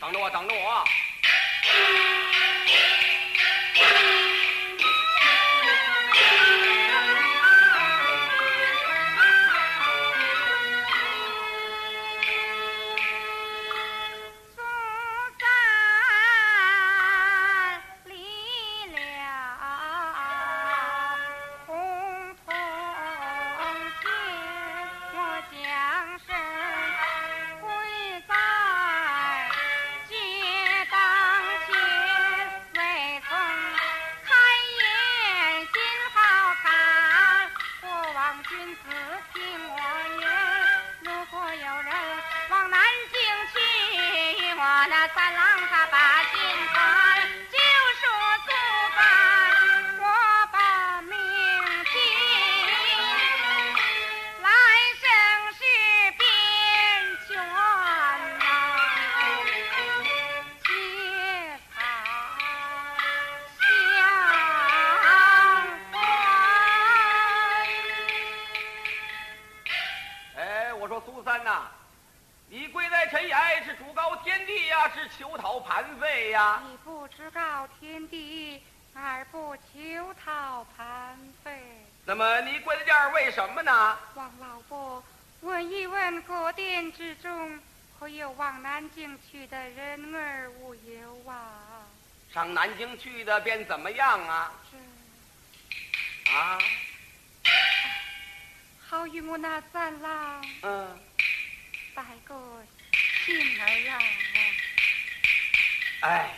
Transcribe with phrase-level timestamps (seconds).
[0.00, 0.84] 等着我，等着我。
[82.08, 83.98] 那么你跪在这儿为什么呢？
[84.14, 85.02] 王老伯，
[85.40, 87.60] 问一问各店之中，
[87.98, 91.84] 可有往南京去的人儿无有啊？
[92.32, 94.52] 上南京去的便怎么样啊？
[94.70, 94.76] 是。
[96.32, 96.58] 啊。
[98.88, 100.44] 好与我那三郎。
[100.62, 101.00] 嗯。
[101.94, 102.34] 拜个
[103.24, 103.98] 信儿啊。
[106.00, 106.30] 哎。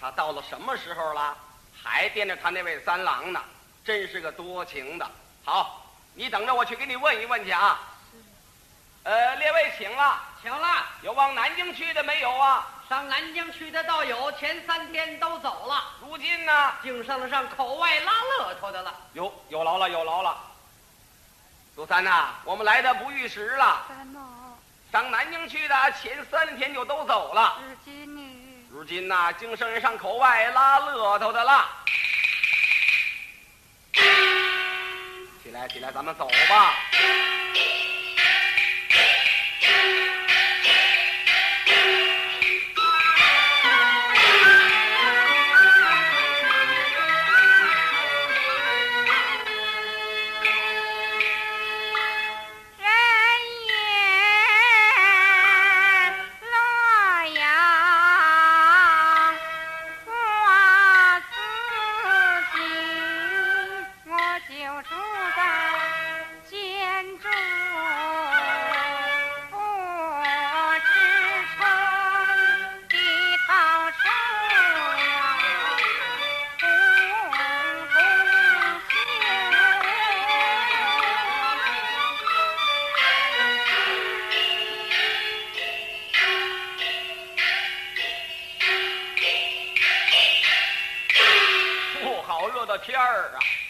[0.00, 1.36] 他到了什么时候了？
[1.82, 3.42] 还惦着他那位三郎呢？
[3.84, 5.10] 真是个多情的。
[5.44, 7.80] 好，你等着，我去给你问一问去啊。
[9.04, 10.84] 呃，列位请了，请了。
[11.02, 12.66] 有往南京去的没有啊？
[12.88, 15.84] 上南京去的倒有，前三天都走了。
[16.00, 16.72] 如今呢？
[16.82, 18.94] 净剩了上口外拉乐头的了。
[19.12, 20.36] 有有劳了，有劳了。
[21.74, 23.86] 苏三呐，我们来的不遇时了。
[24.96, 27.60] 上南京去的前三天就都走了。
[27.60, 28.22] 如今呢？
[28.70, 31.68] 如今呐，经圣人上口外拉乐头的了。
[35.44, 36.74] 起来，起来，咱们走吧。
[92.86, 93.65] 天儿啊！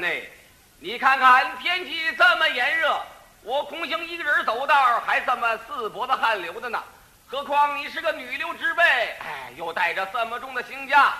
[0.00, 0.30] 内，
[0.78, 3.00] 你看看天气这么炎热，
[3.42, 6.82] 我空行一个人走道还这么四脖子汗流的呢。
[7.28, 11.10] 何况你是个女流之辈，哎，又带着这么重的行枷，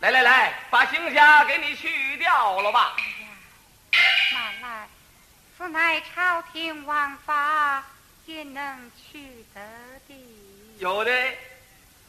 [0.00, 2.96] 来来来，把行枷给你去掉了吧。
[2.96, 4.00] 哎呀，
[4.34, 4.88] 慢来，
[5.58, 7.82] 此乃朝廷王法，
[8.26, 9.60] 也能去得
[10.08, 10.14] 的。
[10.78, 11.10] 有的，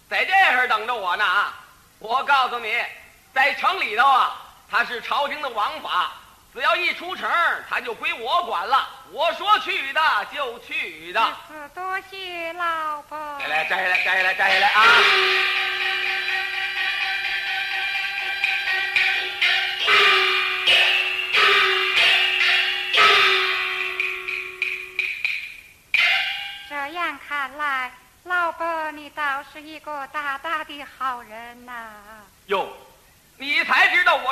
[0.09, 1.59] 在这儿等着我呢啊！
[2.00, 2.80] 我告诉你，
[3.33, 4.48] 在城里头啊。
[4.71, 6.13] 他是朝廷的王法，
[6.53, 7.29] 只要一出城，
[7.69, 8.88] 他就归我管了。
[9.12, 10.01] 我说去的
[10.33, 11.21] 就去的。
[11.75, 13.18] 多谢老伯。
[13.38, 14.81] 摘来，摘下来，摘下来，摘下来啊！
[26.69, 27.91] 这样看来，
[28.24, 31.74] 老伯你倒是一个大大的好人呐。
[31.74, 31.81] 哟。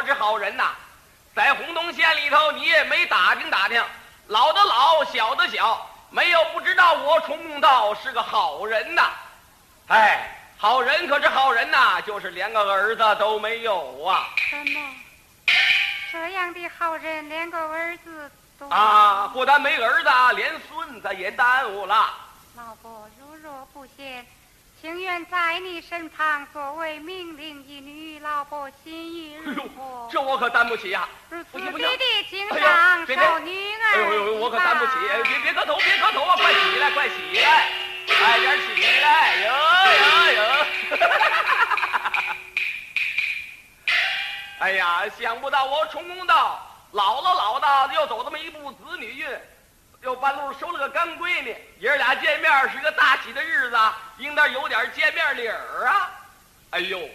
[0.10, 0.72] 是好人呐，
[1.36, 3.80] 在洪洞县里头，你也没打听打听，
[4.26, 9.12] 老的老，小的小，没有不知道我崇公道是个好人呐。
[9.90, 14.30] 哎，好人可是好人呐，就是连个儿子都没有啊！
[14.36, 14.96] 什么？
[16.12, 22.10] 这样的好人连个儿子都啊，不但没儿子，连孙子也耽误了。
[22.58, 24.26] 老婆如若不嫌，
[24.82, 28.20] 情愿在你身旁作为命令一女。
[28.20, 30.08] 老婆心意如何？
[30.12, 31.08] 这我可担不起呀！
[31.30, 34.92] 如此不行不弟行弟情哎长，呦别少女儿哎呦呦呦，我可担不起！
[35.10, 36.36] 哎别别磕头，别磕头啊！
[36.36, 37.68] 快起来，快起来，
[38.08, 39.36] 快点起来！
[39.46, 39.48] 哟
[39.96, 40.68] 哟哟！
[44.60, 46.60] 哎呀，想不到我冲公道
[46.92, 49.28] 老了老的，又走这么一步子女运，
[50.02, 53.78] 又半路收了个干闺女，爷俩见面是个大喜的日子，
[54.18, 56.12] 应当有点见面礼儿啊！
[56.70, 57.10] 哎呦，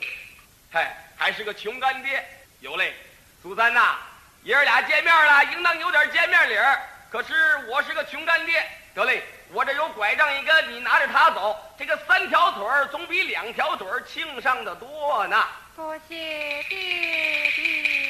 [0.71, 2.23] 嗨，还是个穷干爹，
[2.61, 2.95] 有嘞，
[3.43, 3.97] 苏三呐，
[4.43, 6.79] 爷俩见面了，应当有点见面礼儿。
[7.11, 8.63] 可是我是个穷干爹，
[8.95, 9.23] 得嘞，
[9.53, 15.43] 我这有拐杖一根，你拿着它走，这个三条腿儿总比两条腿儿轻上的多呢。
[15.75, 18.04] 多谢爹爹。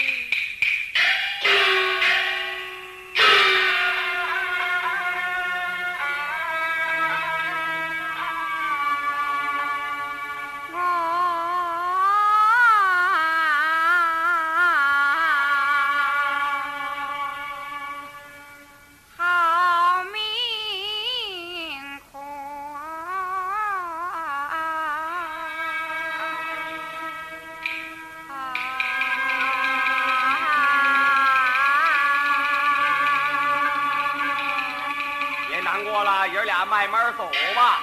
[35.75, 37.81] 难过了，爷俩慢慢走吧。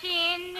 [0.00, 0.57] 亲。